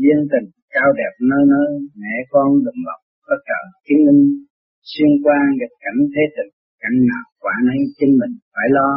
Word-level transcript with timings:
duyên 0.00 0.18
tình, 0.32 0.48
cao 0.74 0.88
đẹp 1.00 1.12
nơi 1.30 1.42
nơi 1.52 1.68
mẹ 2.00 2.14
con 2.32 2.48
đồng 2.64 2.80
lòng, 2.88 3.02
có 3.26 3.34
trợ 3.48 3.60
chứng 3.86 4.02
minh 4.06 4.22
xuyên 4.90 5.12
qua 5.24 5.38
nghịch 5.56 5.76
cảnh 5.84 6.00
thế 6.12 6.24
tình, 6.36 6.52
cảnh 6.82 6.96
nào 7.10 7.24
quả 7.42 7.54
nấy 7.68 7.80
chính 7.98 8.12
mình 8.20 8.34
phải 8.54 8.68
lo. 8.76 8.90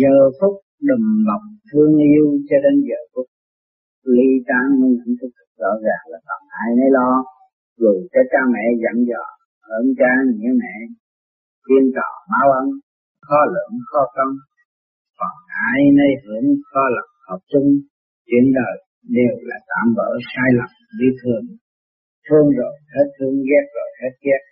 Giờ 0.00 0.14
phút 0.38 0.54
đùm 0.88 1.04
lòng 1.28 1.46
thương 1.68 1.92
yêu 2.10 2.26
cho 2.48 2.56
đến 2.64 2.74
giờ 2.88 3.00
phút, 3.12 3.26
ly 4.14 4.28
tán 4.48 4.64
mới 4.80 4.90
nhận 4.98 5.10
thức 5.20 5.32
rõ 5.60 5.72
ràng 5.86 6.04
là 6.12 6.18
còn 6.28 6.42
ai 6.62 6.68
nấy 6.78 6.90
lo. 6.98 7.10
Dù 7.80 7.92
cho 8.12 8.20
cha 8.30 8.40
mẹ 8.54 8.64
dặn 8.82 8.96
dò, 9.10 9.24
ơn 9.76 9.86
cha, 9.98 10.12
nghĩa 10.36 10.54
mẹ 10.62 10.74
kiên 11.66 11.84
trò, 11.94 12.08
báo 12.32 12.46
ân, 12.60 12.66
khó 13.26 13.40
lượng 13.52 13.72
khó 13.90 14.02
công, 14.16 14.32
còn 15.18 15.34
ai 15.70 15.80
nấy 15.98 16.12
hưởng 16.22 16.46
khó 16.70 16.84
lập 16.96 17.08
hợp 17.28 17.40
chung, 17.52 17.68
chuyện 18.26 18.44
đời 18.58 18.76
đều 19.18 19.34
là 19.50 19.58
tạm 19.70 19.86
bỡ, 19.96 20.08
sai 20.32 20.50
lầm 20.58 20.72
đi 21.00 21.08
thương. 21.20 21.44
Thương 22.26 22.48
rồi, 22.58 22.74
hết 22.94 23.06
thương 23.16 23.36
ghét 23.48 23.64
rồi, 23.76 23.90
hết 24.02 24.14
ghét. 24.26 24.42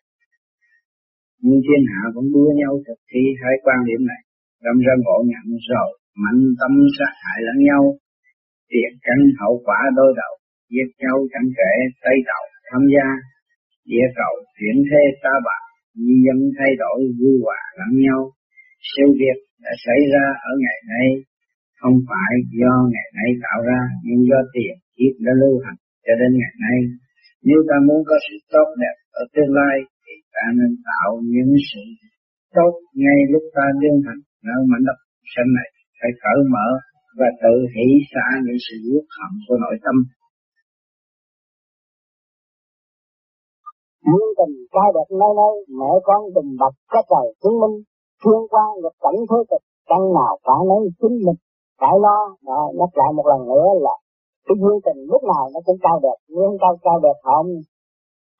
Nhưng 1.45 1.60
thiên 1.64 1.82
hạ 1.91 2.02
vẫn 2.14 2.27
đua 2.34 2.50
nhau 2.60 2.72
thực 2.86 3.00
thi 3.10 3.22
hai 3.42 3.55
quan 3.64 3.78
điểm 3.88 4.02
này. 4.10 4.22
Đâm 4.64 4.77
ra 4.86 4.95
ngộ 5.02 5.19
nhận 5.30 5.46
rồi, 5.70 5.91
mạnh 6.22 6.42
tâm 6.60 6.72
sát 6.96 7.12
hại 7.22 7.38
lẫn 7.46 7.59
nhau. 7.69 7.82
Tiền 8.70 8.92
căn 9.06 9.19
hậu 9.41 9.55
quả 9.66 9.80
đối 9.98 10.10
đầu, 10.20 10.32
giết 10.72 10.88
nhau 11.02 11.16
chẳng 11.33 11.48
kể 11.58 11.72
tây 12.05 12.16
đầu, 12.30 12.44
tham 12.69 12.83
gia. 12.94 13.08
Địa 13.91 14.08
cầu 14.20 14.34
chuyển 14.56 14.77
thế 14.88 15.02
ta 15.22 15.34
bạc 15.47 15.62
di 16.02 16.14
dân 16.27 16.38
thay 16.58 16.72
đổi, 16.83 16.98
vui 17.19 17.34
hòa 17.44 17.60
lẫn 17.78 17.92
nhau. 18.05 18.20
Sự 18.92 19.05
việc 19.20 19.38
đã 19.64 19.72
xảy 19.86 20.00
ra 20.12 20.24
ở 20.50 20.52
ngày 20.64 20.78
nay 20.92 21.08
không 21.80 21.96
phải 22.10 22.32
do 22.60 22.74
ngày 22.92 23.08
nay 23.18 23.30
tạo 23.44 23.58
ra 23.68 23.80
nhưng 24.04 24.20
do 24.30 24.40
tiền 24.54 24.74
kiếp 24.96 25.14
đã 25.26 25.32
lưu 25.42 25.54
hành 25.64 25.78
cho 26.05 26.12
đến 26.20 26.30
ngày 26.41 26.55
nay. 26.66 26.78
Nếu 27.48 27.58
ta 27.68 27.77
muốn 27.86 28.00
có 28.08 28.16
sự 28.27 28.34
tốt 28.55 28.68
đẹp 28.83 28.96
ở 29.20 29.22
tương 29.34 29.52
lai 29.58 29.77
thì 30.05 30.14
ta 30.34 30.44
nên 30.58 30.72
tạo 30.88 31.10
những 31.34 31.52
sự 31.68 31.83
tốt 32.56 32.72
ngay 33.02 33.18
lúc 33.33 33.44
ta 33.56 33.66
đương 33.80 34.00
hành. 34.06 34.20
Nơi 34.48 34.60
mảnh 34.70 34.84
đất 34.88 34.98
sanh 35.33 35.50
này 35.58 35.68
phải 35.98 36.12
cởi 36.22 36.41
mở 36.55 36.68
và 37.18 37.28
tự 37.42 37.55
hỷ 37.74 37.86
xả 38.12 38.27
những 38.44 38.61
sự 38.66 38.77
uất 38.92 39.06
hận 39.16 39.33
của 39.46 39.56
nội 39.64 39.77
tâm. 39.84 39.96
Nguyên 44.08 44.28
tình 44.38 44.55
trai 44.72 44.88
đẹp 44.96 45.08
nơi 45.20 45.33
nơi, 45.40 45.55
mẹ 45.78 45.92
con 46.08 46.20
tình 46.34 46.50
bậc 46.61 46.74
có 46.92 47.00
trời 47.11 47.27
chứng 47.40 47.56
minh, 47.62 47.77
thiên 48.20 48.40
qua 48.52 48.64
nghịch 48.80 48.98
cảnh 49.05 49.18
thế 49.28 49.38
kịch, 49.50 49.66
căn 49.90 50.02
nào 50.18 50.34
phải 50.46 50.61
nấy 50.70 50.83
chính 51.00 51.16
mình, 51.27 51.40
phải 51.80 51.94
lo, 52.05 52.19
đó, 52.48 52.60
nhắc 52.78 52.91
lại 53.00 53.10
một 53.16 53.27
lần 53.32 53.41
nữa 53.50 53.66
là 53.86 53.94
cái 54.46 54.56
duyên 54.60 54.77
tình 54.86 55.00
lúc 55.12 55.22
nào 55.32 55.44
nó 55.55 55.60
cũng 55.66 55.78
cao 55.86 55.96
đẹp, 56.05 56.18
nhưng 56.34 56.52
cao 56.62 56.74
cao 56.86 56.98
đẹp 57.06 57.18
không, 57.28 57.48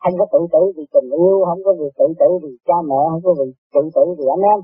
không 0.03 0.15
có 0.19 0.27
tự 0.33 0.41
tử 0.53 0.63
vì 0.77 0.85
tình 0.95 1.09
yêu, 1.23 1.37
không 1.49 1.61
có 1.67 1.73
vì 1.81 1.89
tự 1.99 2.07
tử 2.21 2.29
vì 2.43 2.53
cha 2.69 2.79
mẹ, 2.89 3.01
không 3.11 3.23
có 3.27 3.33
vì 3.39 3.49
tự 3.75 3.83
tử 3.95 4.05
vì 4.19 4.27
anh 4.37 4.45
em. 4.53 4.61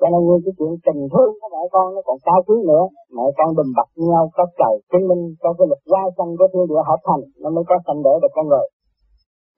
Cho 0.00 0.06
nên 0.12 0.20
như 0.26 0.36
cái 0.44 0.52
chuyện 0.58 0.72
tình 0.86 1.02
thương 1.12 1.32
của 1.40 1.48
mẹ 1.54 1.62
con 1.74 1.86
nó 1.94 2.00
còn 2.08 2.18
cao 2.28 2.40
quý 2.46 2.56
nữa, 2.70 2.84
mẹ 3.16 3.24
con 3.38 3.48
đùm 3.56 3.68
bọc 3.78 3.88
nhau 4.08 4.24
có 4.36 4.44
trời 4.58 4.74
chứng 4.90 5.08
minh 5.08 5.22
cho 5.42 5.48
cái 5.58 5.66
lực 5.70 5.82
gia 5.92 6.02
sanh 6.16 6.30
của 6.38 6.48
thiên 6.52 6.64
địa 6.70 6.82
hợp 6.88 7.00
thành, 7.06 7.24
nó 7.42 7.48
mới 7.54 7.64
có 7.68 7.76
sanh 7.86 8.00
đỡ 8.06 8.14
được 8.22 8.32
con 8.36 8.46
người. 8.50 8.66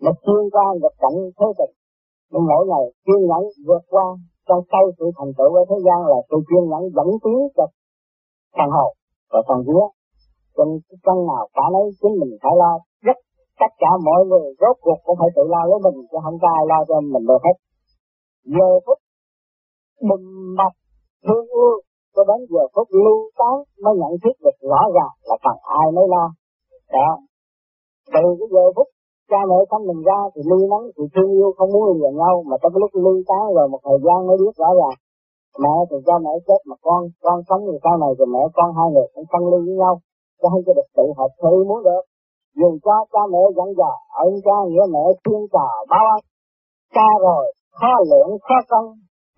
Mà 0.02 0.10
xuyên 0.22 0.42
qua 0.54 0.66
nghịch 0.80 0.98
cảnh 1.02 1.18
thế 1.38 1.48
tình 1.58 1.74
nhưng 2.30 2.44
mỗi 2.50 2.62
ngày 2.70 2.84
chuyên 3.06 3.20
nhẫn 3.28 3.42
vượt 3.66 3.82
qua 3.92 4.06
trong 4.48 4.60
sâu 4.70 4.84
sự 4.98 5.06
thành 5.18 5.32
tựu 5.38 5.50
ở 5.60 5.62
thế 5.70 5.78
gian 5.86 5.98
là 6.12 6.18
sự 6.28 6.36
chuyên 6.48 6.64
nhẫn 6.70 6.82
dẫn 6.96 7.08
tiến 7.24 7.38
cho 7.56 7.64
phần 8.58 8.70
hồn 8.76 8.92
và 9.32 9.40
phần 9.48 9.60
vía. 9.66 9.86
Trên 10.56 10.68
căn 11.06 11.16
nào 11.30 11.44
cả 11.56 11.64
lấy 11.74 11.84
chính 12.00 12.14
mình 12.20 12.32
phải 12.42 12.54
lo 12.62 12.72
rất 13.06 13.18
tất 13.60 13.72
cả 13.82 13.90
mọi 14.06 14.20
người, 14.28 14.46
rốt 14.60 14.76
cuộc 14.84 14.98
cũng 15.04 15.16
phải 15.20 15.30
tự 15.36 15.42
lo 15.54 15.62
lấy 15.70 15.78
mình, 15.86 15.98
chứ 16.10 16.18
không 16.24 16.38
có 16.42 16.48
ai 16.58 16.64
lo 16.70 16.78
cho 16.88 17.00
mình 17.00 17.24
được 17.30 17.42
hết. 17.46 17.56
Giờ 18.54 18.68
phút 18.86 18.98
bình 20.08 20.26
bọc 20.58 20.72
thương 21.26 21.46
yêu, 21.58 21.74
cho 22.14 22.22
đến 22.28 22.40
giờ 22.52 22.64
phút 22.74 22.88
lưu 23.04 23.18
tán 23.38 23.54
mới 23.82 23.94
nhận 24.00 24.12
thức 24.22 24.34
được 24.44 24.56
rõ 24.70 24.82
ràng 24.96 25.14
là 25.28 25.36
phần 25.44 25.56
ai 25.78 25.86
mới 25.96 26.06
lo. 26.14 26.24
Đó. 26.96 27.10
Từ 28.14 28.24
cái 28.38 28.48
giờ 28.54 28.64
phút 28.76 28.88
cha 29.30 29.40
mẹ 29.50 29.58
sanh 29.70 29.86
mình 29.88 30.00
ra 30.08 30.20
thì 30.32 30.40
lưu 30.50 30.62
nắng 30.72 30.84
thì 30.96 31.04
thương 31.14 31.30
yêu 31.38 31.50
không 31.56 31.70
muốn 31.72 31.84
liền 32.00 32.14
nhau, 32.22 32.34
mà 32.48 32.56
trong 32.62 32.76
lúc 32.82 32.90
ly 33.04 33.14
tán 33.30 33.44
rồi 33.56 33.66
một 33.72 33.80
thời 33.86 33.98
gian 34.04 34.18
mới 34.26 34.36
biết 34.42 34.54
rõ 34.62 34.70
ràng 34.80 34.96
mẹ 35.62 35.74
thì 35.88 35.96
cha 36.06 36.14
mẹ 36.24 36.32
chết 36.46 36.60
mà 36.68 36.76
con 36.86 37.00
con 37.24 37.38
sống 37.48 37.62
thì 37.66 37.76
sau 37.84 37.94
này 38.02 38.12
thì 38.18 38.24
mẹ, 38.34 38.42
con 38.56 38.68
hai 38.78 38.88
người 38.92 39.08
cũng 39.14 39.26
phân 39.32 39.42
ly 39.50 39.58
với 39.66 39.76
nhau 39.82 39.94
cho 40.40 40.46
không 40.52 40.62
cho 40.66 40.72
được 40.78 40.88
tự 40.96 41.06
hợp 41.18 41.30
thì 41.42 41.52
muốn 41.68 41.80
được. 41.88 42.04
Dù 42.58 42.68
cho 42.84 42.96
cha 43.12 43.22
mẹ 43.32 43.42
dặn 43.56 43.68
dò 43.78 43.92
ơn 44.24 44.32
cha 44.46 44.56
nghĩa 44.68 44.84
mẹ 44.94 45.04
thiên 45.24 45.42
trò 45.52 45.66
báo 45.90 46.04
ân, 46.14 46.20
cha 46.94 47.08
rồi 47.26 47.44
khó 47.78 47.92
lượng 48.10 48.30
khó 48.46 48.58
cân 48.70 48.84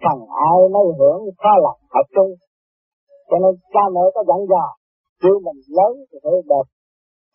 phần 0.02 0.18
ai 0.50 0.58
mới 0.74 0.86
hưởng 0.98 1.20
khó 1.42 1.52
lòng 1.64 1.80
hợp 1.94 2.06
chung. 2.14 2.32
Cho 3.28 3.36
nên 3.42 3.52
cha 3.74 3.84
mẹ 3.94 4.02
có 4.14 4.20
dặn 4.28 4.40
dò 4.52 4.64
khi 5.20 5.30
mình 5.44 5.60
lớn 5.78 5.92
thì 6.08 6.16
phải 6.22 6.32
đẹp 6.52 6.66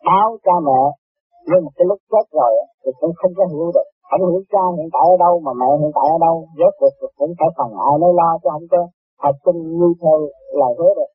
báo 0.06 0.28
cha 0.44 0.56
mẹ. 0.68 0.82
Nhưng 1.48 1.64
mà 1.64 1.70
cái 1.76 1.84
lúc 1.90 1.98
chết 2.12 2.26
rồi 2.38 2.52
thì 2.82 2.90
cũng 3.00 3.12
không 3.20 3.32
có 3.38 3.44
hiểu 3.52 3.70
được 3.76 3.88
ảnh 4.14 4.22
hiểu 4.30 4.42
cha 4.52 4.64
hiện 4.76 4.88
tại 4.94 5.06
ở 5.14 5.16
đâu, 5.24 5.34
mà 5.46 5.52
mẹ 5.60 5.68
hiện 5.80 5.92
tại 5.96 6.06
ở 6.14 6.18
đâu 6.26 6.36
rốt 6.58 6.72
cuộc 6.80 6.94
cũng 7.18 7.32
phải 7.38 7.50
phần 7.56 7.70
ai 7.88 7.94
mới 8.02 8.12
lo 8.20 8.30
chứ 8.42 8.48
không 8.54 8.66
có 8.72 8.80
thật 9.22 9.34
sinh 9.44 9.60
như 9.78 9.88
theo 10.00 10.16
lời 10.60 10.72
hứa 10.78 10.92
được. 10.98 11.10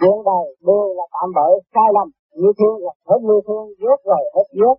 Chuyện 0.00 0.16
đời 0.28 0.44
đều 0.68 0.84
là 0.98 1.04
tạm 1.14 1.28
bỡ 1.36 1.48
sai 1.74 1.88
lầm, 1.96 2.08
như 2.40 2.50
thương 2.58 2.76
là 2.86 2.92
hết 3.08 3.20
như 3.28 3.36
thương 3.46 3.66
rốt 3.82 3.98
rồi 4.10 4.22
hết 4.36 4.48
rốt 4.60 4.76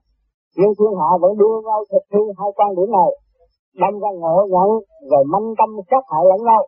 nhưng 0.58 0.74
thiên 0.78 0.94
hạ 1.00 1.10
vẫn 1.22 1.32
đưa 1.42 1.56
nhau 1.68 1.80
thực 1.92 2.04
thi 2.12 2.22
hai 2.40 2.50
quan 2.58 2.70
điểm 2.78 2.90
này, 2.98 3.12
đâm 3.82 3.94
ra 4.02 4.12
ngộ 4.22 4.36
nhận 4.54 4.70
rồi 5.12 5.24
manh 5.32 5.48
tâm 5.60 5.70
sát 5.90 6.04
hại 6.12 6.24
lẫn 6.30 6.40
nhau. 6.50 6.62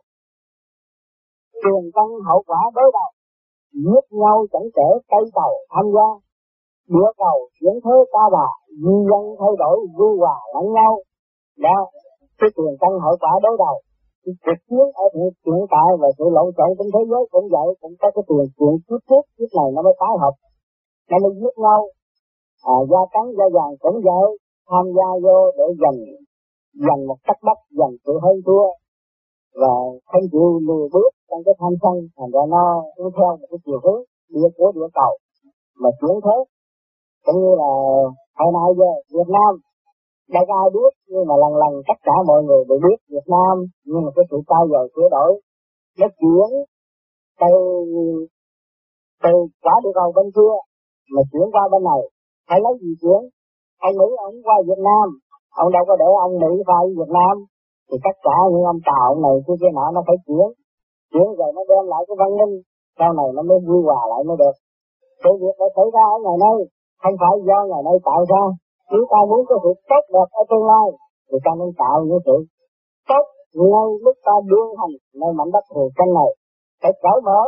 Tiền 1.62 1.82
căn 1.96 2.08
hậu 2.28 2.42
quả 2.48 2.60
đối 2.76 2.88
đầu 2.96 3.10
giết 3.84 4.04
nhau 4.22 4.36
chẳng 4.52 4.68
kể 4.76 4.88
cây 5.10 5.24
đầu 5.34 5.52
tham 5.72 5.86
gia 5.94 6.08
địa 6.88 7.10
cầu 7.22 7.36
chuyển 7.60 7.74
thế 7.84 7.96
ta 8.12 8.24
bà 8.32 8.48
di 8.82 8.94
dân 9.08 9.22
thay 9.40 9.52
đổi 9.62 9.76
vui 9.98 10.12
hòa 10.18 10.36
lẫn 10.54 10.66
nhau. 10.72 10.92
Đó 11.58 11.76
cái 12.38 12.50
tiền 12.56 12.72
căn 12.80 12.92
hậu 13.04 13.14
quả 13.22 13.32
đối 13.44 13.56
đầu. 13.64 13.76
Cái 14.24 14.34
cuộc 14.44 14.58
chiến 14.68 14.86
ở 15.02 15.06
hiện, 15.14 15.30
hiện 15.46 15.64
tại 15.74 15.88
và 16.00 16.08
sự 16.18 16.24
lộn 16.36 16.48
xộn 16.56 16.70
trong 16.78 16.90
thế 16.94 17.02
giới 17.10 17.22
cũng 17.32 17.46
vậy 17.54 17.68
cũng 17.80 17.94
có 18.00 18.08
cái 18.14 18.24
tiền 18.28 18.44
chuyện 18.56 18.74
kiếp 18.86 19.00
trước 19.08 19.24
kiếp 19.36 19.50
này 19.58 19.68
nó 19.74 19.80
mới 19.86 19.94
tái 20.00 20.14
hợp. 20.22 20.34
Nó 21.10 21.16
mới 21.22 21.32
giết 21.40 21.54
nhau. 21.64 21.80
À, 22.72 22.76
gia 22.90 23.02
trắng 23.12 23.28
gia 23.38 23.46
vàng 23.56 23.72
cũng 23.82 23.98
vậy. 24.08 24.26
Tham 24.70 24.84
gia 24.96 25.08
vô 25.24 25.38
để 25.58 25.66
giành 25.82 25.98
giành 26.84 27.00
một 27.08 27.18
cách 27.26 27.40
đất 27.48 27.58
giành 27.78 27.94
sự 28.04 28.12
hơn 28.24 28.36
thua. 28.46 28.66
Và 29.60 29.74
không 30.10 30.26
chịu 30.32 30.48
lùi 30.68 30.88
bước 30.92 31.10
trong 31.28 31.42
cái 31.46 31.54
tham 31.60 31.72
sân 31.82 31.94
thành 32.16 32.30
ra 32.34 32.42
nó 32.54 32.64
cũng 32.96 33.10
theo 33.16 33.30
một 33.40 33.46
cái 33.50 33.58
chiều 33.64 33.80
hướng 33.84 34.02
địa 34.32 34.48
của 34.56 34.72
địa 34.74 34.90
cầu. 34.98 35.12
Mà 35.80 35.90
chuyển 36.00 36.16
thế 36.24 36.36
cũng 37.24 37.38
như 37.42 37.52
là 37.62 37.70
hồi 38.38 38.50
nay 38.56 38.68
về 38.78 38.90
Việt 39.14 39.28
Nam 39.36 39.52
đâu 40.34 40.44
ai 40.62 40.68
biết, 40.74 40.92
nhưng 41.10 41.24
mà 41.28 41.34
lần 41.42 41.52
lần 41.62 41.72
tất 41.88 41.98
cả 42.06 42.14
mọi 42.28 42.40
người 42.46 42.62
đều 42.68 42.78
biết 42.84 42.98
Việt 43.14 43.26
Nam 43.34 43.54
nhưng 43.88 44.02
mà 44.04 44.10
cái 44.16 44.24
sự 44.30 44.36
trao 44.48 44.62
dồi, 44.72 44.84
sửa 44.94 45.08
đổi 45.16 45.30
nó 45.98 46.06
chuyển, 46.20 46.48
từ 47.40 47.52
từ 49.24 49.34
quả 49.64 49.74
địa 49.84 49.94
cầu 49.98 50.08
bên 50.16 50.26
kia 50.36 50.54
mà 51.14 51.22
chuyển 51.30 51.46
qua 51.54 51.64
bên 51.72 51.82
này. 51.90 52.02
Phải 52.48 52.58
lấy 52.64 52.74
gì 52.82 52.92
chuyển? 53.02 53.22
Ông 53.86 53.94
Mỹ 54.00 54.08
ông 54.28 54.36
qua 54.46 54.56
Việt 54.68 54.80
Nam, 54.88 55.06
ông 55.62 55.72
đâu 55.74 55.84
có 55.88 55.94
để 56.00 56.08
ông 56.26 56.34
Mỹ 56.42 56.52
qua 56.68 56.78
Việt 56.98 57.12
Nam. 57.18 57.34
Thì 57.88 57.96
tất 58.06 58.16
cả 58.26 58.36
những 58.52 58.66
ông 58.72 58.80
tàu 58.88 59.04
ông 59.12 59.22
này 59.26 59.36
kia 59.44 59.56
kia 59.60 59.72
nọ 59.78 59.86
nó 59.94 60.00
phải 60.08 60.16
chuyển. 60.26 60.48
Chuyển 61.12 61.28
rồi 61.38 61.50
nó 61.56 61.62
đem 61.70 61.84
lại 61.92 62.02
cái 62.08 62.16
văn 62.20 62.30
minh, 62.38 62.54
sau 62.98 63.10
này 63.18 63.28
nó 63.36 63.42
mới 63.48 63.58
vui 63.66 63.80
hòa 63.88 64.00
lại 64.10 64.20
mới 64.28 64.36
được. 64.42 64.56
Sự 65.22 65.30
việc 65.42 65.56
đã 65.60 65.66
xảy 65.76 65.88
ra 65.94 66.04
ở 66.14 66.16
ngày 66.24 66.36
nay 66.44 66.56
không 67.02 67.16
phải 67.20 67.34
do 67.48 67.58
ngày 67.70 67.82
nay 67.88 67.96
tạo 68.08 68.20
ra 68.32 68.42
nếu 68.92 69.02
ta 69.12 69.20
muốn 69.28 69.40
có 69.48 69.54
sự 69.62 69.70
tốt 69.90 70.04
đẹp 70.14 70.28
ở 70.40 70.42
tương 70.50 70.66
lai, 70.72 70.86
thì 71.28 71.36
ta 71.44 71.52
nên 71.58 71.70
tạo 71.80 71.96
những 72.08 72.22
sự 72.26 72.36
tốt 73.08 73.24
ngay 73.70 73.88
lúc 74.04 74.16
ta 74.26 74.34
đương 74.50 74.70
hành 74.80 74.94
nơi 75.20 75.32
mảnh 75.38 75.50
đất 75.54 75.64
hồ 75.74 75.84
chân 75.96 76.08
này. 76.18 76.30
Phải 76.82 76.92
cởi 77.02 77.18
mở 77.26 77.40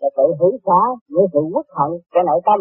và 0.00 0.08
tự 0.16 0.26
hủy 0.38 0.52
xả 0.66 0.80
những 1.12 1.26
sự 1.32 1.40
quốc 1.54 1.68
hận 1.78 1.90
của 2.12 2.22
nội 2.28 2.40
tâm. 2.46 2.58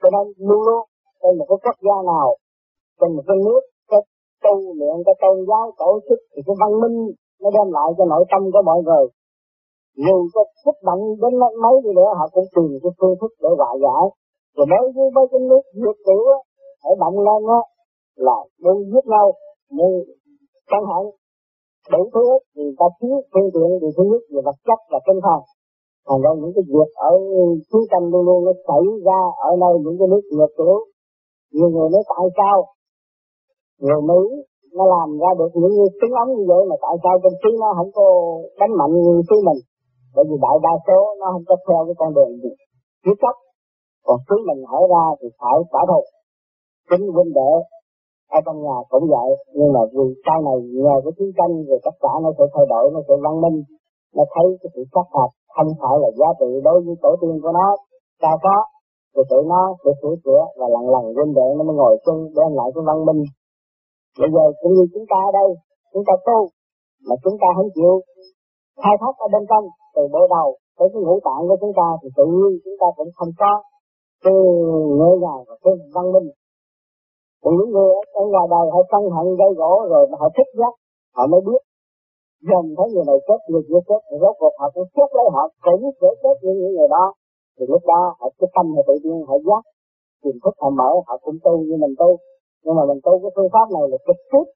Cho 0.00 0.08
nên 0.14 0.24
luôn 0.48 0.60
luôn 0.68 0.82
trên 1.20 1.32
một 1.38 1.46
cái 1.48 1.58
quốc 1.64 1.78
gia 1.86 1.96
nào, 2.12 2.28
trên 2.98 3.10
một 3.16 3.24
cái 3.28 3.36
nước, 3.46 3.62
cái 3.90 4.00
tu 4.44 4.54
luyện 4.78 4.96
cái 5.06 5.14
tôn 5.22 5.36
giáo, 5.48 5.64
tổ 5.80 5.90
chức 6.08 6.18
thì 6.32 6.40
cái 6.46 6.56
văn 6.60 6.72
minh 6.82 6.96
nó 7.42 7.48
đem 7.56 7.68
lại 7.76 7.88
cho 7.96 8.04
nội 8.12 8.24
tâm 8.30 8.42
của 8.52 8.62
mọi 8.70 8.80
người. 8.86 9.04
Dù 10.04 10.16
có 10.34 10.42
kích 10.64 10.80
động 10.88 11.02
đến 11.22 11.32
mấy 11.64 11.74
đi 11.84 11.90
nữa, 11.98 12.10
họ 12.18 12.24
cũng 12.34 12.48
tìm 12.54 12.70
cái 12.82 12.92
phương 12.98 13.14
thức 13.20 13.32
để 13.42 13.50
hòa 13.58 13.72
giải 13.84 14.04
rồi 14.56 14.66
đối 14.72 14.84
với 14.94 15.06
mấy 15.16 15.26
cái 15.30 15.40
nước 15.50 15.64
Việt 15.82 15.98
tiểu 16.06 16.22
á, 16.36 16.38
phải 16.82 16.94
động 17.02 17.16
lên 17.28 17.40
á, 17.58 17.60
là 18.26 18.38
đi 18.64 18.74
giết 18.92 19.04
nhau, 19.14 19.26
như 19.76 19.88
chẳng 20.70 20.86
hạn 20.90 21.02
đủ 21.92 22.02
thứ 22.14 22.22
hết, 22.30 22.42
thì 22.54 22.62
ta 22.78 22.86
thiếu 22.98 23.16
phương 23.32 23.48
tiện 23.54 23.70
thì 23.80 23.88
thứ 23.96 24.02
nhất 24.10 24.22
về 24.32 24.40
vật 24.46 24.58
chất 24.68 24.78
và 24.92 24.98
tinh 25.06 25.20
thần. 25.26 25.40
thành 26.08 26.20
ra 26.24 26.30
những 26.40 26.52
cái 26.56 26.64
việc 26.74 26.90
ở 27.10 27.12
chiến 27.70 27.82
tâm 27.92 28.02
luôn 28.12 28.22
luôn 28.28 28.38
nó 28.46 28.52
xảy 28.68 28.84
ra 29.06 29.20
ở 29.48 29.50
nơi 29.62 29.74
những 29.84 29.96
cái 29.98 30.08
nước 30.12 30.24
ngược 30.36 30.52
tử 30.58 30.72
nhiều 31.56 31.68
người 31.74 31.88
nói 31.94 32.02
tại 32.12 32.24
sao? 32.38 32.56
Người 33.82 34.00
Mỹ 34.08 34.20
nó 34.76 34.84
làm 34.94 35.08
ra 35.22 35.30
được 35.38 35.52
những 35.60 35.74
cái 35.78 35.88
tiếng 36.00 36.14
ống 36.22 36.30
như 36.36 36.44
vậy 36.50 36.62
mà 36.70 36.76
tại 36.84 36.94
sao 37.02 37.14
trong 37.22 37.36
trí 37.42 37.50
nó 37.62 37.68
không 37.78 37.90
có 37.98 38.06
đánh 38.60 38.72
mạnh 38.78 38.92
như 39.04 39.14
xứ 39.28 39.36
mình? 39.48 39.60
Bởi 40.14 40.24
vì 40.28 40.36
đại 40.44 40.56
đa 40.64 40.74
số 40.86 40.98
nó 41.20 41.26
không 41.32 41.44
có 41.48 41.56
theo 41.66 41.80
cái 41.88 41.96
con 42.00 42.10
đường 42.16 42.32
giết 43.04 43.16
chất 43.22 43.36
còn 44.06 44.16
xứ 44.26 44.36
mình 44.48 44.60
hỏi 44.70 44.82
ra 44.92 45.04
thì 45.18 45.28
phải 45.40 45.56
trả 45.72 45.80
thù. 45.90 46.00
Chính 46.90 47.04
huynh 47.14 47.32
đệ 47.38 47.52
ở 48.36 48.38
trong 48.46 48.58
nhà 48.66 48.76
cũng 48.90 49.06
vậy, 49.14 49.28
nhưng 49.56 49.70
mà 49.74 49.82
vì 49.94 50.06
sau 50.24 50.38
này 50.48 50.58
nhờ 50.84 50.94
cái 51.04 51.12
chiến 51.16 51.30
tranh 51.38 51.52
rồi 51.68 51.78
tất 51.86 51.96
cả 52.04 52.12
nó 52.22 52.30
sẽ 52.38 52.44
thay 52.54 52.66
đổi, 52.72 52.84
nó 52.94 53.00
sẽ 53.08 53.14
văn 53.24 53.34
minh, 53.44 53.58
nó 54.16 54.24
thấy 54.34 54.46
cái 54.60 54.68
sự 54.74 54.82
sát 54.92 55.06
hạt 55.16 55.30
không 55.54 55.70
phải 55.80 55.94
là 56.02 56.08
giá 56.18 56.28
trị 56.40 56.50
đối 56.66 56.76
với 56.84 56.94
tổ 57.02 57.10
tiên 57.20 57.34
của 57.42 57.52
nó. 57.58 57.68
Cao 58.22 58.36
có 58.44 58.56
thì 59.12 59.22
tụi 59.30 59.42
nó 59.52 59.62
sẽ 59.82 59.90
sửa 60.00 60.14
chữa 60.24 60.42
và 60.58 60.66
lần 60.74 60.84
lần 60.94 61.04
huynh 61.16 61.32
đệ 61.38 61.48
nó 61.56 61.62
mới 61.68 61.76
ngồi 61.80 61.94
chung 62.04 62.20
đem 62.36 62.50
lại 62.58 62.68
cái 62.74 62.82
văn 62.88 62.98
minh. 63.08 63.20
Bây 64.20 64.30
giờ 64.34 64.44
cũng 64.60 64.72
như 64.76 64.84
chúng 64.94 65.06
ta 65.10 65.18
ở 65.28 65.32
đây, 65.40 65.48
chúng 65.92 66.04
ta 66.08 66.14
tu, 66.26 66.38
mà 67.06 67.14
chúng 67.24 67.36
ta 67.42 67.48
không 67.56 67.70
chịu. 67.76 67.94
Khai 68.82 68.94
thác 69.00 69.14
ở 69.24 69.26
bên 69.32 69.42
trong, 69.50 69.64
từ 69.94 70.02
bộ 70.14 70.22
đầu 70.36 70.48
tới 70.78 70.88
cái 70.92 71.02
ngũ 71.02 71.16
tạng 71.26 71.42
của 71.48 71.58
chúng 71.62 71.74
ta 71.80 71.88
thì 72.00 72.08
tự 72.16 72.24
nhiên 72.34 72.52
chúng 72.64 72.76
ta 72.80 72.86
cũng 72.96 73.10
không 73.18 73.32
có 73.40 73.52
cái 74.22 74.34
ngỡ 74.98 75.10
ngàng 75.22 75.42
và 75.48 75.54
cái 75.62 75.72
văn 75.94 76.06
minh. 76.12 76.28
Còn 77.42 77.52
những 77.56 77.70
người 77.74 77.90
ở 78.20 78.22
ngoài 78.32 78.46
đời, 78.54 78.64
họ 78.72 78.80
sân 78.90 79.02
hận 79.14 79.26
gây 79.40 79.50
gỗ, 79.60 79.72
rồi 79.90 80.02
họ 80.20 80.28
thích 80.36 80.50
giác 80.58 80.72
họ 81.16 81.26
mới 81.32 81.40
biết. 81.46 81.62
Dần 82.48 82.64
thấy 82.76 82.86
người 82.92 83.06
này 83.10 83.18
chết, 83.26 83.40
người 83.50 83.62
kia 83.68 83.82
chết 83.88 84.00
thì 84.08 84.16
rốt 84.22 84.34
cuộc 84.40 84.54
họ 84.60 84.70
cũng 84.74 84.88
chết 84.96 85.08
lấy 85.16 85.26
họ 85.34 85.44
cũng 85.64 85.90
sẽ 86.00 86.08
chết 86.22 86.34
như 86.42 86.52
những 86.60 86.74
người 86.76 86.88
đó. 86.96 87.06
Thì 87.56 87.64
lúc 87.72 87.82
đó, 87.92 88.02
họ 88.18 88.26
cái 88.38 88.48
tâm, 88.54 88.66
họ 88.76 88.82
tự 88.88 88.94
nhiên 89.04 89.18
họ 89.28 89.36
giác. 89.46 89.62
Tìm 90.22 90.36
thức, 90.44 90.54
họ 90.62 90.70
mở, 90.70 90.90
họ 91.06 91.14
cũng 91.24 91.38
tu 91.44 91.52
như 91.58 91.76
mình 91.82 91.94
tu. 91.98 92.10
Nhưng 92.64 92.74
mà 92.76 92.82
mình 92.88 93.00
tu 93.04 93.12
cái 93.22 93.30
phương 93.36 93.52
pháp 93.54 93.66
này 93.74 93.84
là 93.90 93.96
trực 94.06 94.18
tiếp 94.32 94.46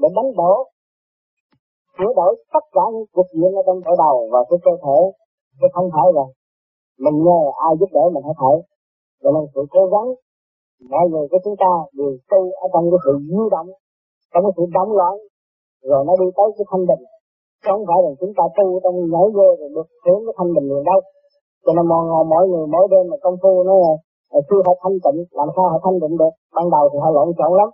để 0.00 0.08
đánh 0.16 0.30
đổ, 0.36 0.54
sửa 1.98 2.12
đổi 2.16 2.32
tất 2.52 2.64
cả 2.72 2.84
những 2.92 3.06
cục 3.12 3.26
diện 3.36 3.52
ở 3.60 3.62
trong 3.66 3.80
tổ 3.84 3.92
đầu 4.04 4.28
và 4.32 4.40
cái 4.50 4.58
cơ 4.64 4.72
thể 4.84 4.98
chứ 5.60 5.66
không 5.72 5.88
phải 5.94 6.06
là 6.14 6.24
mình 7.04 7.16
nhờ 7.24 7.40
ai 7.66 7.72
giúp 7.80 7.90
đỡ 7.92 8.04
mình 8.14 8.22
phải 8.26 8.36
thể 8.40 8.71
cho 9.22 9.30
nên 9.34 9.44
sự 9.54 9.62
cố 9.74 9.82
gắng 9.92 10.08
mọi 10.92 11.04
người 11.10 11.26
của 11.30 11.40
chúng 11.44 11.56
ta 11.62 11.72
đều 11.98 12.12
tu 12.30 12.40
ở 12.64 12.66
trong 12.72 12.84
cái 12.92 13.00
sự 13.04 13.12
di 13.30 13.42
động 13.54 13.68
trong 14.32 14.42
cái 14.44 14.52
sự 14.56 14.64
động 14.76 14.90
loạn. 14.98 15.14
Rồi 15.90 16.00
nó 16.08 16.12
đi 16.20 16.28
tới 16.36 16.48
cái 16.56 16.66
thanh 16.70 16.84
bình. 16.90 17.02
Chứ 17.62 17.68
không 17.72 17.84
phải 17.88 17.98
là 18.04 18.10
chúng 18.20 18.32
ta 18.38 18.44
tu 18.56 18.66
trong 18.82 18.96
nhảy 19.12 19.26
vô 19.36 19.46
rồi 19.60 19.68
được 19.76 19.88
hướng 20.04 20.22
cái 20.26 20.34
thanh 20.38 20.50
bình 20.54 20.66
liền 20.70 20.82
đâu. 20.90 21.00
Cho 21.64 21.72
nên 21.76 21.84
mọi, 21.90 22.02
mọi 22.32 22.44
người 22.50 22.66
mỗi 22.74 22.84
đêm 22.92 23.04
mà 23.10 23.16
công 23.24 23.36
phu 23.42 23.52
nó 23.68 23.74
là 23.82 24.40
chưa 24.48 24.60
phải 24.66 24.76
thanh 24.82 24.96
tịnh 25.04 25.18
làm 25.38 25.48
sao 25.54 25.64
họ 25.72 25.78
thanh 25.84 25.98
tịnh 26.02 26.14
được? 26.20 26.34
Ban 26.56 26.66
đầu 26.74 26.84
thì 26.90 26.96
họ 27.02 27.08
lộn 27.16 27.28
xộn 27.38 27.52
lắm. 27.60 27.68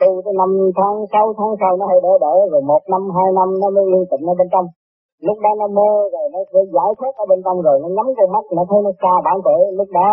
Tu 0.00 0.10
tới 0.24 0.34
năm 0.40 0.50
tháng 0.78 0.96
sáu 1.12 1.26
tháng 1.38 1.52
sau 1.60 1.72
nó 1.80 1.84
hay 1.90 1.98
đỡ 2.04 2.12
đỡ 2.24 2.34
rồi 2.52 2.62
một 2.70 2.82
năm 2.92 3.02
hai 3.16 3.28
năm 3.38 3.48
nó 3.60 3.66
mới 3.74 3.84
yên 3.92 4.04
tịnh 4.10 4.24
ở 4.32 4.34
bên 4.38 4.48
trong. 4.52 4.66
Lúc 5.26 5.38
đó 5.44 5.50
nó 5.60 5.66
mơ 5.78 5.90
rồi 6.14 6.26
nó 6.34 6.40
sẽ 6.50 6.60
giải 6.74 6.90
thoát 6.98 7.12
ở 7.22 7.24
bên 7.30 7.40
trong 7.44 7.58
rồi 7.66 7.76
nó 7.82 7.88
nhắm 7.96 8.06
con 8.16 8.28
mắt 8.34 8.44
nó 8.56 8.62
thấy 8.70 8.80
nó 8.86 8.92
xa 9.02 9.14
bản 9.26 9.36
thể. 9.46 9.56
Lúc 9.78 9.88
đó 9.98 10.10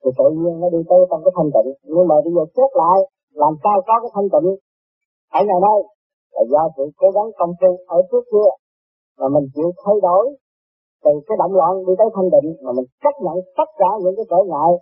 thì 0.00 0.10
tự 0.18 0.26
nhiên 0.40 0.54
nó 0.60 0.68
đi 0.74 0.80
tới 0.90 1.00
trong 1.10 1.20
cái 1.24 1.32
thanh 1.36 1.50
tịnh. 1.54 1.70
Nhưng 1.92 2.06
mà 2.10 2.16
bây 2.24 2.32
giờ 2.36 2.44
xét 2.56 2.70
lại, 2.82 2.98
làm 3.42 3.52
sao 3.62 3.76
có 3.88 3.94
cái 4.02 4.10
thanh 4.14 4.28
tịnh? 4.34 4.48
Ở 5.38 5.40
ngày 5.48 5.60
nay 5.66 5.78
là 6.34 6.42
do 6.52 6.62
sự 6.76 6.84
cố 7.00 7.08
gắng 7.16 7.28
công 7.38 7.52
phu 7.60 7.70
ở 7.96 7.98
trước 8.10 8.24
kia 8.32 8.50
mà 9.18 9.26
mình 9.34 9.46
chịu 9.54 9.68
thay 9.84 9.96
đổi 10.06 10.24
từ 11.04 11.12
cái 11.26 11.36
động 11.42 11.54
loạn 11.58 11.72
đi 11.86 11.92
tới 11.98 12.08
thanh 12.14 12.30
định 12.34 12.48
mà 12.64 12.70
mình 12.76 12.88
chấp 13.02 13.14
nhận 13.24 13.36
tất 13.58 13.68
cả 13.80 13.90
những 14.02 14.14
cái 14.16 14.26
trở 14.30 14.40
ngại 14.50 14.72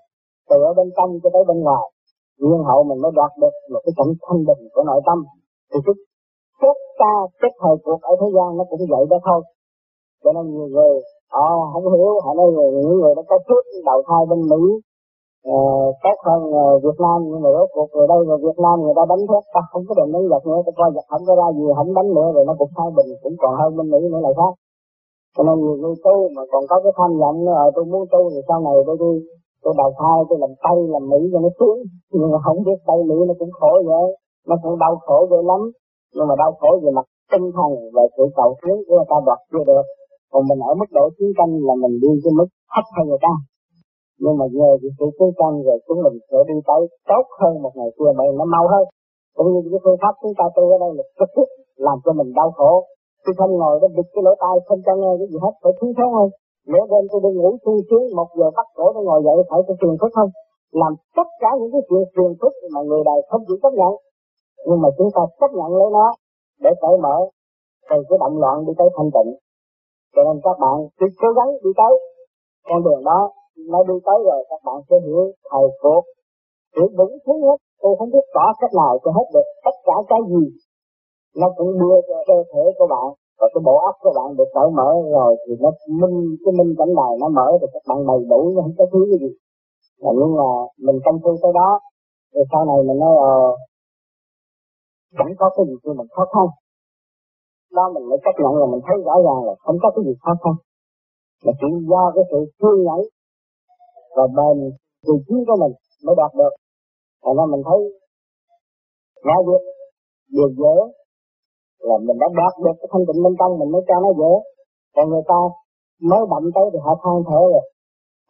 từ 0.48 0.56
ở 0.70 0.72
bên 0.78 0.88
trong 0.96 1.10
cho 1.22 1.30
tới 1.34 1.42
bên 1.48 1.58
ngoài. 1.66 1.84
Nhiên 2.38 2.62
hậu 2.68 2.80
mình 2.88 3.00
mới 3.02 3.12
đạt 3.20 3.32
được 3.42 3.54
một 3.72 3.80
cái 3.84 3.92
cảnh 3.98 4.12
thanh 4.24 4.42
định 4.48 4.62
của 4.74 4.82
nội 4.90 5.00
tâm. 5.06 5.18
Thì 5.70 5.78
cái 5.86 5.94
xét 6.60 6.76
ta 7.00 7.12
xét 7.40 7.52
thời 7.60 7.76
cuộc 7.84 8.00
ở 8.10 8.12
thế 8.20 8.28
gian 8.36 8.48
nó 8.58 8.64
cũng 8.70 8.82
vậy 8.92 9.04
đó 9.10 9.18
thôi. 9.26 9.40
Cho 10.22 10.30
nên 10.36 10.44
nhiều 10.54 10.68
người 10.74 10.94
họ 11.34 11.44
không 11.72 11.86
hiểu. 11.94 12.12
Họ 12.24 12.30
nói 12.38 12.46
người 12.54 12.70
những 12.74 12.98
người 13.00 13.14
đã 13.18 13.22
có 13.30 13.36
trước 13.48 13.62
đầu 13.88 13.98
thai 14.08 14.22
bên 14.30 14.40
mỹ 14.50 14.62
uh, 15.54 15.90
tốt 16.04 16.16
hơn 16.26 16.40
uh, 16.58 16.82
Việt 16.84 16.98
Nam 17.04 17.18
nhưng 17.28 17.40
mà 17.44 17.50
rốt 17.56 17.68
cuộc 17.74 17.90
rồi 17.96 18.06
đây 18.12 18.20
người 18.26 18.40
Việt 18.46 18.58
Nam 18.64 18.76
người 18.82 18.96
ta 18.98 19.04
đánh 19.12 19.22
thép 19.30 19.42
ta 19.54 19.60
không 19.70 19.84
có 19.88 19.92
định 19.98 20.10
đánh 20.14 20.26
giặc 20.30 20.42
nữa 20.48 20.60
ta 20.66 20.72
coi 20.78 20.88
giặc 20.96 21.06
không 21.10 21.24
có 21.28 21.32
ra 21.40 21.46
gì 21.56 21.64
không 21.78 21.90
đánh 21.98 22.08
nữa 22.16 22.28
rồi 22.34 22.44
nó 22.48 22.54
cũng 22.60 22.72
thay 22.76 22.88
bình 22.96 23.10
cũng 23.22 23.36
còn 23.42 23.52
hơn 23.60 23.70
bên 23.76 23.86
Mỹ 23.92 24.00
nữa 24.12 24.20
là 24.26 24.32
khác. 24.40 24.52
Cho 25.34 25.42
nên 25.46 25.56
người 25.64 25.78
tôi 25.82 25.94
tu 26.04 26.16
mà 26.36 26.42
còn 26.52 26.62
có 26.70 26.76
cái 26.84 26.92
tham 26.98 27.10
vọng 27.20 27.36
nữa 27.44 27.56
ờ, 27.64 27.66
tôi 27.74 27.84
muốn 27.90 28.02
tu 28.12 28.22
thì 28.32 28.40
sau 28.48 28.58
này 28.66 28.76
tôi 28.86 28.96
đi 29.04 29.12
tôi 29.62 29.74
đầu 29.80 29.90
thai 30.00 30.18
tôi 30.28 30.38
làm 30.42 30.52
tây 30.64 30.78
làm 30.94 31.04
mỹ 31.12 31.20
cho 31.32 31.38
nó 31.44 31.50
xuống 31.58 31.78
nhưng 32.18 32.30
mà 32.32 32.38
không 32.44 32.58
biết 32.66 32.78
tây 32.88 32.98
mỹ 33.08 33.16
nó 33.28 33.34
cũng 33.40 33.52
khổ 33.58 33.72
vậy 33.90 34.06
nó 34.48 34.56
cũng 34.62 34.78
đau 34.84 34.94
khổ 35.06 35.18
vậy 35.30 35.42
lắm. 35.50 35.60
Nhưng 36.14 36.26
mà 36.28 36.34
đau 36.42 36.52
khổ 36.60 36.70
về 36.82 36.90
mặt 36.96 37.06
tinh 37.32 37.46
thần 37.56 37.70
và 37.94 38.02
sự 38.16 38.24
cầu 38.38 38.50
tiến 38.60 38.76
của 38.86 38.94
người 38.96 39.10
ta 39.10 39.16
đoạt 39.26 39.40
chưa 39.50 39.64
được. 39.70 39.84
Còn 40.32 40.42
mình 40.48 40.60
ở 40.70 40.72
mức 40.80 40.90
độ 40.98 41.04
chiến 41.16 41.30
tranh 41.38 41.52
là 41.66 41.74
mình 41.82 41.94
đi 42.02 42.12
cái 42.24 42.32
mức 42.38 42.48
thấp 42.72 42.84
hơn 42.94 43.04
người 43.08 43.22
ta 43.26 43.34
nhưng 44.22 44.34
mà 44.38 44.46
nhờ 44.58 44.70
vị 44.80 44.88
sự 44.98 45.06
chiến 45.16 45.30
tranh 45.38 45.54
rồi 45.66 45.78
chúng 45.86 46.00
mình 46.04 46.16
sẽ 46.30 46.38
đi 46.50 46.56
tới 46.68 46.82
tốt 47.10 47.24
hơn 47.40 47.52
một 47.64 47.72
ngày 47.78 47.90
kia 47.96 48.10
mà 48.18 48.24
nó 48.38 48.44
mau 48.54 48.64
hơn. 48.72 48.84
Cũng 49.36 49.48
như 49.52 49.60
cái 49.72 49.80
phương 49.84 50.00
pháp 50.02 50.14
chúng 50.22 50.34
ta 50.38 50.44
tu 50.56 50.62
ở 50.74 50.78
đây 50.84 50.92
là 50.98 51.04
trực 51.18 51.30
tiếp 51.36 51.48
làm 51.86 51.96
cho 52.04 52.12
mình 52.18 52.30
đau 52.38 52.50
khổ. 52.58 52.72
Tôi 53.24 53.34
không 53.38 53.52
ngồi 53.60 53.74
đó, 53.82 53.88
bịt 53.96 54.06
cái 54.14 54.22
lỗ 54.26 54.32
tai, 54.42 54.54
không 54.66 54.80
cho 54.86 54.92
nghe 55.00 55.12
cái 55.18 55.28
gì 55.32 55.38
hết, 55.44 55.54
phải 55.62 55.72
thiếu 55.78 55.90
thốn 55.96 56.10
hơn. 56.16 56.28
Nửa 56.70 56.84
đêm 56.90 57.04
tôi 57.10 57.20
đi 57.24 57.30
ngủ 57.38 57.50
suy 57.64 57.76
xuống 57.88 58.04
một 58.18 58.28
giờ 58.38 58.48
bắt 58.56 58.66
cổ 58.76 58.86
tôi 58.94 59.04
ngồi 59.08 59.20
dậy, 59.26 59.36
phải 59.50 59.60
có 59.66 59.72
truyền 59.80 59.94
thức 60.00 60.12
không? 60.18 60.30
Làm 60.80 60.92
tất 61.16 61.28
cả 61.42 61.50
những 61.58 61.72
cái 61.74 61.82
chuyện 61.88 62.02
truyền 62.14 62.32
thức 62.40 62.52
mà 62.74 62.80
người 62.88 63.02
đời 63.08 63.20
không 63.28 63.42
chịu 63.46 63.58
chấp 63.62 63.72
nhận. 63.80 63.92
Nhưng 64.66 64.80
mà 64.82 64.88
chúng 64.98 65.10
ta 65.14 65.22
chấp 65.40 65.50
nhận 65.58 65.70
lấy 65.78 65.88
nó 65.96 66.06
để 66.64 66.70
cởi 66.82 66.94
mở 67.04 67.16
từ 67.90 67.96
cái 68.08 68.18
động 68.22 68.36
loạn 68.42 68.56
đi 68.66 68.72
tới 68.78 68.88
thanh 68.96 69.10
tịnh. 69.16 69.30
Cho 70.14 70.22
nên 70.26 70.36
các 70.44 70.56
bạn 70.62 70.76
cứ 70.98 71.06
cố 71.20 71.28
gắng 71.36 71.50
đi 71.64 71.70
tới 71.80 71.92
con 72.68 72.82
đường 72.86 73.02
đó 73.10 73.20
nó 73.72 73.78
đi 73.88 73.94
tới 74.06 74.18
rồi, 74.28 74.40
các 74.50 74.60
bạn 74.66 74.76
sẽ 74.90 74.96
hiểu 75.06 75.32
thầy 75.50 75.64
cô 75.82 75.94
hiểu 76.76 76.88
đúng 76.98 77.12
thứ 77.26 77.32
hết. 77.46 77.58
Tôi 77.82 77.96
không 77.98 78.10
biết 78.14 78.26
rõ 78.34 78.46
cách 78.60 78.74
nào 78.80 78.98
cho 79.04 79.10
hết 79.16 79.26
được 79.34 79.46
tất 79.64 79.76
cả 79.86 79.96
cái 80.08 80.20
gì. 80.32 80.44
Nó 81.40 81.48
cũng 81.56 81.70
đưa 81.80 81.96
cho 82.08 82.16
cơ 82.28 82.38
thể 82.52 82.64
của 82.78 82.86
bạn 82.94 83.06
và 83.38 83.46
cái 83.54 83.60
bộ 83.64 83.74
óc 83.90 83.94
của 84.02 84.12
bạn 84.16 84.36
được 84.38 84.48
cởi 84.54 84.68
mở 84.78 84.90
rồi 85.16 85.36
thì 85.42 85.52
nó 85.60 85.70
minh, 86.00 86.36
cái 86.44 86.52
minh 86.58 86.74
cảnh 86.78 86.92
này 87.00 87.12
nó 87.20 87.28
mở 87.28 87.46
rồi 87.60 87.70
các 87.74 87.82
bạn 87.88 87.98
đầy 88.06 88.20
đủ, 88.30 88.40
nó 88.54 88.60
không 88.62 88.76
có 88.78 88.84
thiếu 88.92 89.04
cái 89.10 89.18
gì. 89.22 89.32
Là 90.02 90.10
nhưng 90.18 90.32
mà 90.40 90.48
mình 90.86 90.98
công 91.04 91.18
phu 91.22 91.30
tới 91.42 91.52
đó, 91.60 91.70
rồi 92.34 92.44
sau 92.52 92.64
này 92.70 92.78
mình 92.88 92.98
nói 92.98 93.14
ờ 93.32 93.38
chẳng 95.18 95.32
có 95.38 95.50
cái 95.56 95.66
gì 95.68 95.74
cho 95.82 95.92
mình 95.98 96.06
khó 96.10 96.24
khăn. 96.34 96.46
Đó, 97.76 97.84
mình 97.94 98.04
mới 98.08 98.18
chấp 98.24 98.34
nhận 98.42 98.52
là 98.60 98.66
mình 98.72 98.80
thấy 98.86 98.96
rõ 99.06 99.14
ràng 99.26 99.40
là 99.46 99.54
không 99.64 99.76
có 99.82 99.88
cái 99.94 100.04
gì 100.06 100.14
khó 100.22 100.32
khăn. 100.42 100.54
Mà 101.44 101.52
chỉ 101.60 101.68
do 101.90 102.02
cái 102.14 102.24
sự 102.30 102.38
kiên 102.60 102.76
nhẫn 102.86 103.00
và 104.18 104.26
bền 104.38 104.56
từ 105.06 105.12
trí 105.26 105.36
của 105.46 105.56
mình 105.62 105.74
mới 106.04 106.14
đạt 106.20 106.32
được. 106.40 106.52
Thành 107.22 107.36
ra 107.38 107.44
mình 107.52 107.62
thấy 107.68 107.80
mọi 109.26 109.40
việc 109.48 109.62
được 110.36 110.52
dễ, 110.62 110.76
là 111.88 111.96
mình 112.06 112.18
đã 112.22 112.28
đạt 112.40 112.54
được 112.64 112.76
cái 112.80 112.88
thanh 112.92 113.04
tịnh 113.08 113.20
bên 113.24 113.34
trong 113.38 113.52
mình 113.60 113.70
mới 113.74 113.82
cho 113.88 113.96
nó 114.04 114.10
dễ. 114.20 114.32
Còn 114.94 115.04
người 115.10 115.24
ta 115.30 115.38
mới 116.10 116.20
đậm 116.32 116.44
tới 116.54 116.66
thì 116.72 116.78
họ 116.86 116.92
than 117.02 117.16
thở 117.28 117.40
rồi. 117.54 117.64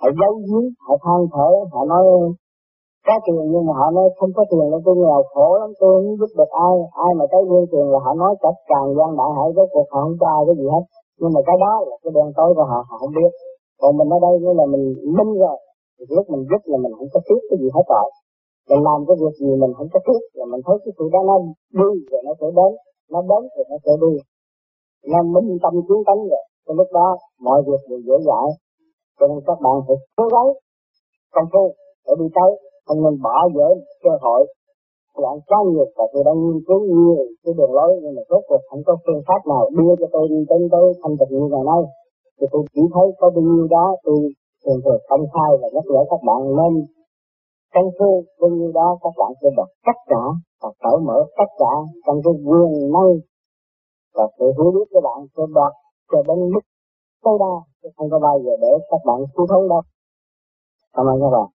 Họ 0.01 0.09
giấu 0.21 0.33
giếm, 0.49 0.65
họ 0.87 0.95
than 1.05 1.21
thở, 1.35 1.49
họ 1.73 1.81
nói 1.93 2.05
có 3.07 3.15
tiền 3.25 3.43
nhưng 3.53 3.65
mà 3.69 3.73
họ 3.81 3.87
nói 3.97 4.07
không 4.19 4.33
có 4.37 4.43
tiền 4.51 4.67
nên 4.71 4.81
tôi 4.87 4.95
nghèo 4.97 5.23
khổ 5.33 5.49
lắm, 5.61 5.71
tôi 5.81 5.91
không 5.95 6.17
giúp 6.21 6.31
được 6.39 6.51
ai. 6.69 6.75
Ai 7.07 7.11
mà 7.19 7.25
tới 7.33 7.43
nguyên 7.49 7.65
tiền 7.73 7.87
là 7.93 7.99
họ 8.05 8.13
nói 8.23 8.33
tất 8.45 8.55
càng 8.71 8.89
gian 8.97 9.11
đại 9.19 9.31
hải 9.37 9.49
với 9.57 9.67
cuộc 9.73 9.87
họ 9.93 10.01
không 10.05 10.17
cho 10.21 10.27
ai 10.37 10.43
cái 10.47 10.57
gì 10.61 10.67
hết. 10.75 10.85
Nhưng 11.21 11.33
mà 11.35 11.41
cái 11.49 11.57
đó 11.65 11.73
là 11.89 11.97
cái 12.03 12.13
đen 12.17 12.29
tối 12.37 12.51
của 12.57 12.67
họ 12.71 12.81
họ 12.89 12.97
không 13.01 13.13
biết. 13.19 13.33
Còn 13.81 13.91
mình 13.99 14.09
ở 14.17 14.19
đây 14.27 14.35
như 14.43 14.53
là 14.59 14.65
mình 14.73 14.85
minh 15.17 15.33
rồi 15.43 15.57
lúc 16.17 16.25
mình 16.33 16.45
giúp 16.51 16.63
là 16.71 16.77
mình 16.85 16.95
không 16.99 17.11
có 17.15 17.21
tiếc 17.29 17.41
cái 17.49 17.57
gì 17.63 17.69
hết 17.77 17.87
rồi. 17.95 18.09
Mình 18.69 18.83
làm 18.89 18.99
cái 19.09 19.17
việc 19.23 19.35
gì 19.43 19.51
mình 19.63 19.73
không 19.77 19.89
có 19.93 20.01
tiếc 20.07 20.23
là 20.39 20.45
mình 20.53 20.63
thấy 20.67 20.77
cái 20.85 20.93
sự 20.97 21.05
đó 21.15 21.21
nó 21.31 21.37
đi 21.81 21.91
rồi 22.11 22.21
nó 22.27 22.33
sẽ 22.41 22.47
đến. 22.59 22.73
Nó 23.13 23.21
đến 23.31 23.43
rồi 23.55 23.65
nó 23.71 23.77
sẽ 23.85 23.93
đi. 24.05 24.13
Nó 25.11 25.19
minh 25.35 25.59
tâm 25.63 25.75
kiến 25.87 26.01
tánh 26.09 26.23
rồi 26.33 26.45
cái 26.67 26.75
lúc 26.79 26.89
đó 26.99 27.09
mọi 27.47 27.59
việc 27.67 27.83
đều 27.91 28.01
dễ 28.07 28.17
dãi. 28.29 28.49
Cho 29.19 29.25
nên 29.29 29.39
các 29.47 29.59
bạn 29.65 29.77
phải 29.87 29.97
cố 30.17 30.25
gắng 30.35 30.49
công 31.35 31.49
phu 31.53 31.65
để 32.07 32.13
đi 32.21 32.27
tới. 32.37 32.51
Không 32.87 33.01
nên 33.05 33.15
bỏ 33.25 33.37
dở 33.57 33.69
cơ 34.05 34.13
hội. 34.25 34.43
Bạn 35.25 35.37
quá 35.49 35.59
nhiều 35.71 35.87
và 35.97 36.05
tôi 36.13 36.23
đang 36.27 36.39
nghiên 36.43 36.59
cứu 36.69 36.81
nhiều 36.95 37.17
cái 37.45 37.55
đường 37.59 37.73
lối 37.79 37.91
nhưng 38.03 38.15
mà 38.17 38.23
rốt 38.31 38.43
cuộc 38.49 38.63
không 38.71 38.83
có 38.87 38.97
phương 39.05 39.23
pháp 39.29 39.41
nào 39.51 39.63
đưa 39.77 39.93
cho 40.01 40.07
tôi 40.15 40.25
đi 40.33 40.41
đến 40.51 40.69
tới 40.73 40.85
thanh 41.03 41.17
tịnh 41.19 41.33
như 41.39 41.47
ngày 41.53 41.65
nay. 41.71 41.83
Thì 42.41 42.47
tôi 42.53 42.63
chỉ 42.75 42.83
thấy 42.95 43.07
có 43.21 43.27
bao 43.35 43.43
nhiêu 43.49 43.67
đó 43.77 43.87
tôi 44.05 44.19
thường 44.69 44.81
thường 44.85 45.01
công 45.09 45.25
khai 45.35 45.51
và 45.61 45.69
nhắc 45.75 45.85
nhở 45.93 46.01
các 46.11 46.21
bạn 46.29 46.41
nên 46.59 46.73
công 47.75 47.91
phu 47.99 48.25
bao 48.41 48.51
nhiêu 48.51 48.73
đó 48.79 48.99
các 49.03 49.15
bạn 49.21 49.31
sẽ 49.41 49.49
được 49.57 49.71
tất 49.87 49.99
cả 50.07 50.23
và 50.63 50.71
cởi 50.83 50.97
mở 51.07 51.19
tất 51.39 51.51
cả 51.59 51.73
trong 52.07 52.19
cái 52.25 52.35
quyền 52.47 52.93
năng 52.95 53.13
và 54.15 54.25
sự 54.39 54.45
hiểu 54.57 54.71
biết 54.75 54.87
của 54.93 55.01
bạn 55.01 55.19
sẽ 55.37 55.43
đạt 55.55 55.73
cho 56.11 56.23
đến 56.29 56.39
mức 56.55 56.65
tối 57.23 57.39
đa. 57.41 57.55
Chứ 57.83 57.89
không 57.97 58.11
có 58.11 58.19
bao 58.19 58.41
giờ 58.45 58.51
để 58.61 58.69
các 58.91 59.01
bạn 59.07 59.19
thiếu 59.37 59.47
thốn 59.51 59.69
đâu. 59.69 59.83
Cảm 60.95 61.07
ơn 61.07 61.21
các 61.21 61.31
bạn. 61.31 61.58